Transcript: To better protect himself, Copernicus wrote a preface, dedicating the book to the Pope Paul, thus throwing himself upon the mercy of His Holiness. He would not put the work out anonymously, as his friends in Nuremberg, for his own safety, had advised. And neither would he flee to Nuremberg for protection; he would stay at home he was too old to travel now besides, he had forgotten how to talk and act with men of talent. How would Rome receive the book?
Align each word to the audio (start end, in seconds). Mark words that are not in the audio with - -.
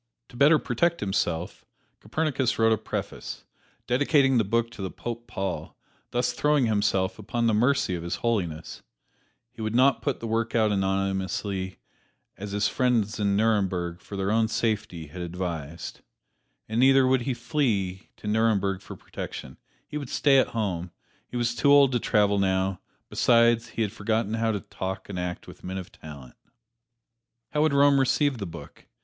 To 0.29 0.35
better 0.35 0.57
protect 0.57 0.99
himself, 0.99 1.63
Copernicus 1.99 2.57
wrote 2.57 2.73
a 2.73 2.77
preface, 2.79 3.45
dedicating 3.85 4.39
the 4.39 4.43
book 4.43 4.71
to 4.71 4.81
the 4.81 4.89
Pope 4.89 5.27
Paul, 5.27 5.77
thus 6.09 6.33
throwing 6.33 6.65
himself 6.65 7.19
upon 7.19 7.45
the 7.45 7.53
mercy 7.53 7.93
of 7.93 8.01
His 8.01 8.15
Holiness. 8.25 8.81
He 9.51 9.61
would 9.61 9.75
not 9.75 10.01
put 10.01 10.19
the 10.19 10.25
work 10.25 10.55
out 10.55 10.71
anonymously, 10.71 11.77
as 12.35 12.51
his 12.51 12.67
friends 12.67 13.19
in 13.19 13.35
Nuremberg, 13.35 14.01
for 14.01 14.17
his 14.17 14.27
own 14.31 14.47
safety, 14.47 15.05
had 15.05 15.21
advised. 15.21 16.01
And 16.67 16.79
neither 16.79 17.05
would 17.05 17.21
he 17.21 17.35
flee 17.35 18.09
to 18.17 18.27
Nuremberg 18.27 18.81
for 18.81 18.95
protection; 18.95 19.57
he 19.85 19.99
would 19.99 20.09
stay 20.09 20.39
at 20.39 20.47
home 20.57 20.89
he 21.27 21.37
was 21.37 21.53
too 21.53 21.71
old 21.71 21.91
to 21.91 21.99
travel 21.99 22.39
now 22.39 22.81
besides, 23.07 23.67
he 23.67 23.83
had 23.83 23.91
forgotten 23.91 24.33
how 24.33 24.51
to 24.51 24.61
talk 24.61 25.09
and 25.09 25.19
act 25.19 25.45
with 25.47 25.63
men 25.63 25.77
of 25.77 25.91
talent. 25.91 26.33
How 27.51 27.61
would 27.61 27.73
Rome 27.75 27.99
receive 27.99 28.39
the 28.39 28.47
book? 28.47 28.87